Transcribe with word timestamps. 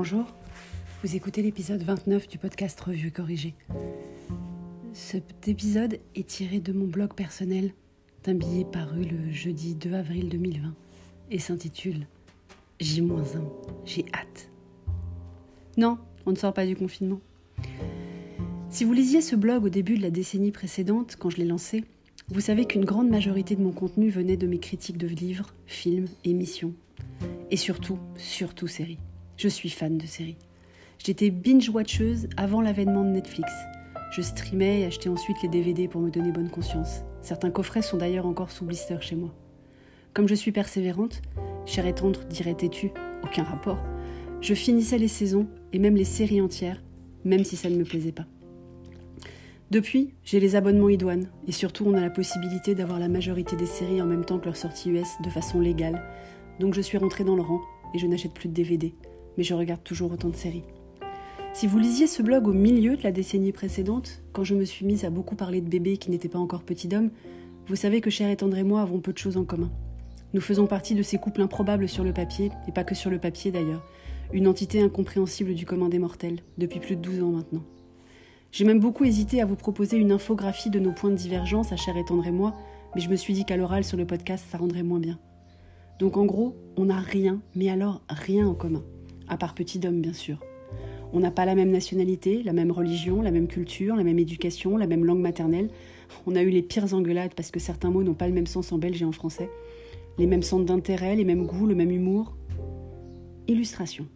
Bonjour, 0.00 0.26
vous 1.02 1.16
écoutez 1.16 1.42
l'épisode 1.42 1.82
29 1.82 2.28
du 2.28 2.38
podcast 2.38 2.80
Revue 2.80 3.10
Corrigé. 3.10 3.56
Cet 4.92 5.48
épisode 5.48 5.98
est 6.14 6.28
tiré 6.28 6.60
de 6.60 6.72
mon 6.72 6.86
blog 6.86 7.14
personnel 7.14 7.72
d'un 8.22 8.34
billet 8.34 8.64
paru 8.64 9.02
le 9.02 9.32
jeudi 9.32 9.74
2 9.74 9.94
avril 9.94 10.28
2020 10.28 10.72
et 11.32 11.40
s'intitule 11.40 12.06
J-1, 12.78 13.42
j'ai 13.84 14.04
hâte. 14.14 14.52
Non, 15.76 15.98
on 16.26 16.30
ne 16.30 16.36
sort 16.36 16.54
pas 16.54 16.64
du 16.64 16.76
confinement. 16.76 17.20
Si 18.70 18.84
vous 18.84 18.92
lisiez 18.92 19.20
ce 19.20 19.34
blog 19.34 19.64
au 19.64 19.68
début 19.68 19.98
de 19.98 20.02
la 20.02 20.10
décennie 20.10 20.52
précédente, 20.52 21.16
quand 21.18 21.30
je 21.30 21.38
l'ai 21.38 21.44
lancé, 21.44 21.82
vous 22.28 22.40
savez 22.40 22.66
qu'une 22.66 22.84
grande 22.84 23.10
majorité 23.10 23.56
de 23.56 23.62
mon 23.62 23.72
contenu 23.72 24.10
venait 24.10 24.36
de 24.36 24.46
mes 24.46 24.60
critiques 24.60 24.96
de 24.96 25.08
livres, 25.08 25.54
films, 25.66 26.06
émissions. 26.22 26.72
Et 27.50 27.56
surtout, 27.56 27.98
surtout 28.16 28.68
séries. 28.68 29.00
Je 29.38 29.46
suis 29.46 29.70
fan 29.70 29.98
de 29.98 30.04
séries. 30.04 30.36
J'étais 30.98 31.30
binge-watcheuse 31.30 32.26
avant 32.36 32.60
l'avènement 32.60 33.04
de 33.04 33.10
Netflix. 33.10 33.48
Je 34.10 34.20
streamais 34.20 34.80
et 34.80 34.84
achetais 34.84 35.08
ensuite 35.08 35.40
les 35.44 35.48
DVD 35.48 35.86
pour 35.86 36.00
me 36.00 36.10
donner 36.10 36.32
bonne 36.32 36.50
conscience. 36.50 37.02
Certains 37.22 37.52
coffrets 37.52 37.82
sont 37.82 37.98
d'ailleurs 37.98 38.26
encore 38.26 38.50
sous 38.50 38.64
blister 38.64 39.00
chez 39.00 39.14
moi. 39.14 39.32
Comme 40.12 40.26
je 40.26 40.34
suis 40.34 40.50
persévérante, 40.50 41.22
chère 41.66 41.86
et 41.86 41.94
tendre 41.94 42.24
dirait 42.24 42.56
têtu, 42.56 42.90
aucun 43.22 43.44
rapport, 43.44 43.78
je 44.40 44.54
finissais 44.54 44.98
les 44.98 45.06
saisons 45.06 45.46
et 45.72 45.78
même 45.78 45.94
les 45.94 46.04
séries 46.04 46.40
entières, 46.40 46.82
même 47.24 47.44
si 47.44 47.54
ça 47.54 47.70
ne 47.70 47.76
me 47.76 47.84
plaisait 47.84 48.10
pas. 48.10 48.26
Depuis, 49.70 50.14
j'ai 50.24 50.40
les 50.40 50.56
abonnements 50.56 50.88
idoines 50.88 51.30
et 51.46 51.52
surtout 51.52 51.84
on 51.86 51.94
a 51.94 52.00
la 52.00 52.10
possibilité 52.10 52.74
d'avoir 52.74 52.98
la 52.98 53.08
majorité 53.08 53.54
des 53.54 53.66
séries 53.66 54.02
en 54.02 54.06
même 54.06 54.24
temps 54.24 54.40
que 54.40 54.46
leur 54.46 54.56
sortie 54.56 54.90
US 54.90 55.10
de 55.22 55.30
façon 55.30 55.60
légale. 55.60 56.02
Donc 56.58 56.74
je 56.74 56.80
suis 56.80 56.98
rentrée 56.98 57.22
dans 57.22 57.36
le 57.36 57.42
rang 57.42 57.60
et 57.94 58.00
je 58.00 58.06
n'achète 58.08 58.34
plus 58.34 58.48
de 58.48 58.54
DVD, 58.54 58.94
mais 59.38 59.44
je 59.44 59.54
regarde 59.54 59.82
toujours 59.82 60.12
autant 60.12 60.28
de 60.28 60.36
séries. 60.36 60.64
Si 61.54 61.66
vous 61.66 61.78
lisiez 61.78 62.06
ce 62.06 62.22
blog 62.22 62.46
au 62.46 62.52
milieu 62.52 62.96
de 62.96 63.02
la 63.02 63.12
décennie 63.12 63.52
précédente, 63.52 64.20
quand 64.32 64.44
je 64.44 64.54
me 64.54 64.64
suis 64.64 64.84
mise 64.84 65.04
à 65.04 65.10
beaucoup 65.10 65.36
parler 65.36 65.62
de 65.62 65.68
bébés 65.68 65.96
qui 65.96 66.10
n'étaient 66.10 66.28
pas 66.28 66.38
encore 66.38 66.62
petits 66.62 66.88
d'hommes, 66.88 67.10
vous 67.68 67.76
savez 67.76 68.00
que 68.00 68.10
Cher 68.10 68.28
et 68.28 68.36
Tendre 68.36 68.58
et 68.58 68.64
moi 68.64 68.82
avons 68.82 69.00
peu 69.00 69.12
de 69.12 69.18
choses 69.18 69.36
en 69.36 69.44
commun. 69.44 69.70
Nous 70.34 70.40
faisons 70.40 70.66
partie 70.66 70.94
de 70.94 71.02
ces 71.02 71.18
couples 71.18 71.40
improbables 71.40 71.88
sur 71.88 72.04
le 72.04 72.12
papier, 72.12 72.50
et 72.66 72.72
pas 72.72 72.84
que 72.84 72.94
sur 72.94 73.10
le 73.10 73.18
papier 73.18 73.50
d'ailleurs, 73.50 73.86
une 74.32 74.46
entité 74.46 74.82
incompréhensible 74.82 75.54
du 75.54 75.64
commun 75.64 75.88
des 75.88 75.98
mortels, 75.98 76.40
depuis 76.58 76.80
plus 76.80 76.96
de 76.96 77.00
12 77.00 77.22
ans 77.22 77.30
maintenant. 77.30 77.62
J'ai 78.50 78.64
même 78.64 78.80
beaucoup 78.80 79.04
hésité 79.04 79.40
à 79.40 79.46
vous 79.46 79.56
proposer 79.56 79.96
une 79.96 80.12
infographie 80.12 80.70
de 80.70 80.80
nos 80.80 80.92
points 80.92 81.10
de 81.10 81.16
divergence 81.16 81.72
à 81.72 81.76
Cher 81.76 81.96
et 81.96 82.04
Tendre 82.04 82.26
et 82.26 82.32
moi, 82.32 82.54
mais 82.94 83.00
je 83.00 83.08
me 83.08 83.16
suis 83.16 83.34
dit 83.34 83.44
qu'à 83.44 83.56
l'oral 83.56 83.84
sur 83.84 83.96
le 83.96 84.06
podcast, 84.06 84.44
ça 84.50 84.58
rendrait 84.58 84.82
moins 84.82 85.00
bien. 85.00 85.18
Donc 85.98 86.16
en 86.16 86.24
gros, 86.24 86.56
on 86.76 86.86
n'a 86.86 87.00
rien, 87.00 87.40
mais 87.54 87.68
alors 87.68 88.02
rien 88.08 88.46
en 88.46 88.54
commun, 88.54 88.84
à 89.28 89.36
part 89.36 89.54
petit 89.54 89.78
d'homme 89.78 90.00
bien 90.00 90.12
sûr. 90.12 90.38
On 91.12 91.20
n'a 91.20 91.30
pas 91.30 91.46
la 91.46 91.54
même 91.54 91.70
nationalité, 91.70 92.42
la 92.42 92.52
même 92.52 92.70
religion, 92.70 93.22
la 93.22 93.30
même 93.30 93.46
culture, 93.46 93.96
la 93.96 94.04
même 94.04 94.18
éducation, 94.18 94.76
la 94.76 94.86
même 94.86 95.04
langue 95.04 95.20
maternelle. 95.20 95.70
On 96.26 96.36
a 96.36 96.42
eu 96.42 96.50
les 96.50 96.62
pires 96.62 96.92
engueulades 96.92 97.34
parce 97.34 97.50
que 97.50 97.60
certains 97.60 97.90
mots 97.90 98.02
n'ont 98.02 98.14
pas 98.14 98.28
le 98.28 98.34
même 98.34 98.46
sens 98.46 98.72
en 98.72 98.78
belge 98.78 99.00
et 99.00 99.06
en 99.06 99.12
français. 99.12 99.48
Les 100.18 100.26
mêmes 100.26 100.42
centres 100.42 100.66
d'intérêt, 100.66 101.16
les 101.16 101.24
mêmes 101.24 101.46
goûts, 101.46 101.66
le 101.66 101.74
même 101.74 101.90
humour. 101.90 102.36
Illustration. 103.46 104.06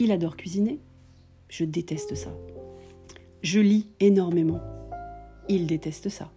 Il 0.00 0.10
adore 0.10 0.36
cuisiner. 0.36 0.80
Je 1.48 1.64
déteste 1.64 2.16
ça. 2.16 2.34
Je 3.42 3.60
lis 3.60 3.86
énormément. 4.00 4.60
Il 5.48 5.66
déteste 5.66 6.08
ça. 6.08 6.32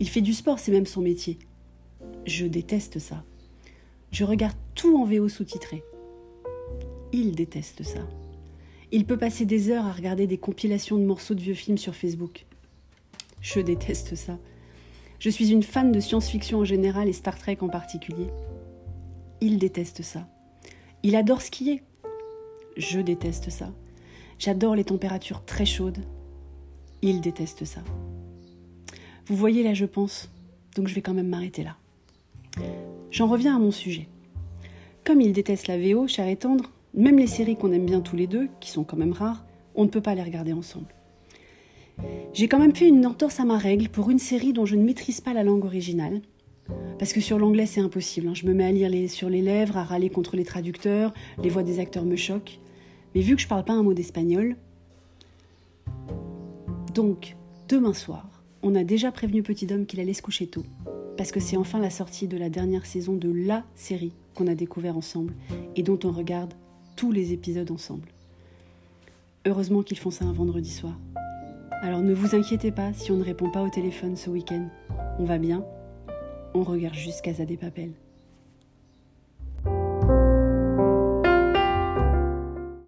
Il 0.00 0.08
fait 0.08 0.20
du 0.20 0.34
sport, 0.34 0.58
c'est 0.60 0.72
même 0.72 0.86
son 0.86 1.00
métier. 1.00 1.38
Je 2.26 2.46
déteste 2.46 2.98
ça. 3.00 3.24
Je 4.12 4.24
regarde 4.24 4.56
tout 4.74 4.96
en 4.96 5.04
VO 5.04 5.28
sous-titré. 5.28 5.82
Il 7.12 7.34
déteste 7.34 7.82
ça. 7.82 8.06
Il 8.92 9.04
peut 9.04 9.16
passer 9.16 9.44
des 9.44 9.70
heures 9.70 9.86
à 9.86 9.92
regarder 9.92 10.26
des 10.26 10.38
compilations 10.38 10.96
de 10.96 11.04
morceaux 11.04 11.34
de 11.34 11.40
vieux 11.40 11.54
films 11.54 11.78
sur 11.78 11.94
Facebook. 11.94 12.46
Je 13.40 13.60
déteste 13.60 14.14
ça. 14.14 14.38
Je 15.18 15.30
suis 15.30 15.50
une 15.50 15.62
fan 15.62 15.90
de 15.90 16.00
science-fiction 16.00 16.60
en 16.60 16.64
général 16.64 17.08
et 17.08 17.12
Star 17.12 17.38
Trek 17.38 17.58
en 17.60 17.68
particulier. 17.68 18.28
Il 19.40 19.58
déteste 19.58 20.02
ça. 20.02 20.28
Il 21.02 21.16
adore 21.16 21.42
skier. 21.42 21.82
Je 22.76 23.00
déteste 23.00 23.50
ça. 23.50 23.72
J'adore 24.38 24.76
les 24.76 24.84
températures 24.84 25.44
très 25.44 25.66
chaudes. 25.66 26.04
Il 27.02 27.20
déteste 27.20 27.64
ça. 27.64 27.82
Vous 29.26 29.36
voyez 29.36 29.62
là, 29.62 29.74
je 29.74 29.84
pense, 29.84 30.30
donc 30.74 30.88
je 30.88 30.94
vais 30.94 31.02
quand 31.02 31.14
même 31.14 31.28
m'arrêter 31.28 31.64
là. 31.64 31.76
J'en 33.10 33.26
reviens 33.26 33.56
à 33.56 33.58
mon 33.58 33.70
sujet. 33.70 34.08
Comme 35.04 35.20
il 35.20 35.32
déteste 35.32 35.66
la 35.66 35.78
VO, 35.78 36.06
cher 36.06 36.26
et 36.28 36.36
tendre, 36.36 36.70
même 36.94 37.18
les 37.18 37.26
séries 37.26 37.56
qu'on 37.56 37.72
aime 37.72 37.86
bien 37.86 38.00
tous 38.00 38.16
les 38.16 38.26
deux, 38.26 38.48
qui 38.60 38.70
sont 38.70 38.84
quand 38.84 38.96
même 38.96 39.12
rares, 39.12 39.44
on 39.74 39.84
ne 39.84 39.88
peut 39.88 40.00
pas 40.00 40.14
les 40.14 40.22
regarder 40.22 40.52
ensemble. 40.52 40.94
J'ai 42.32 42.48
quand 42.48 42.58
même 42.58 42.74
fait 42.74 42.88
une 42.88 43.06
entorse 43.06 43.40
à 43.40 43.44
ma 43.44 43.58
règle 43.58 43.88
pour 43.88 44.10
une 44.10 44.18
série 44.18 44.52
dont 44.52 44.66
je 44.66 44.76
ne 44.76 44.84
maîtrise 44.84 45.20
pas 45.20 45.32
la 45.32 45.42
langue 45.42 45.64
originale. 45.64 46.20
Parce 46.98 47.12
que 47.12 47.20
sur 47.20 47.38
l'anglais, 47.38 47.66
c'est 47.66 47.80
impossible. 47.80 48.28
Hein. 48.28 48.34
Je 48.34 48.46
me 48.46 48.54
mets 48.54 48.64
à 48.64 48.72
lire 48.72 49.10
sur 49.10 49.28
les 49.28 49.42
lèvres, 49.42 49.76
à 49.76 49.84
râler 49.84 50.10
contre 50.10 50.36
les 50.36 50.44
traducteurs, 50.44 51.14
les 51.42 51.48
voix 51.48 51.62
des 51.62 51.80
acteurs 51.80 52.04
me 52.04 52.16
choquent. 52.16 52.60
Mais 53.14 53.20
vu 53.20 53.36
que 53.36 53.42
je 53.42 53.48
parle 53.48 53.64
pas 53.64 53.72
un 53.72 53.82
mot 53.82 53.94
d'espagnol, 53.94 54.56
donc 56.94 57.36
demain 57.68 57.94
soir, 57.94 58.42
on 58.62 58.74
a 58.74 58.84
déjà 58.84 59.12
prévenu 59.12 59.42
Petit 59.42 59.72
Homme 59.72 59.86
qu'il 59.86 60.00
allait 60.00 60.14
se 60.14 60.22
coucher 60.22 60.46
tôt, 60.46 60.64
parce 61.16 61.32
que 61.32 61.40
c'est 61.40 61.56
enfin 61.56 61.78
la 61.78 61.90
sortie 61.90 62.26
de 62.26 62.36
la 62.36 62.50
dernière 62.50 62.86
saison 62.86 63.14
de 63.14 63.30
la 63.30 63.64
série 63.74 64.12
qu'on 64.34 64.46
a 64.46 64.54
découvert 64.54 64.96
ensemble 64.96 65.34
et 65.76 65.82
dont 65.82 65.98
on 66.04 66.12
regarde 66.12 66.54
tous 66.98 67.12
les 67.12 67.32
épisodes 67.32 67.70
ensemble. 67.70 68.08
Heureusement 69.46 69.84
qu'ils 69.84 69.98
font 69.98 70.10
ça 70.10 70.24
un 70.24 70.32
vendredi 70.32 70.68
soir. 70.68 70.98
Alors 71.80 72.00
ne 72.00 72.12
vous 72.12 72.34
inquiétez 72.34 72.72
pas 72.72 72.92
si 72.92 73.12
on 73.12 73.16
ne 73.16 73.22
répond 73.22 73.52
pas 73.52 73.62
au 73.62 73.70
téléphone 73.70 74.16
ce 74.16 74.28
week-end. 74.30 74.68
On 75.20 75.24
va 75.24 75.38
bien, 75.38 75.64
on 76.54 76.64
regarde 76.64 76.96
Casa 77.22 77.44
des 77.44 77.56
Papels. 77.56 77.92